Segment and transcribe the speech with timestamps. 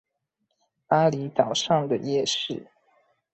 [0.87, 2.65] 峇里島上的夜市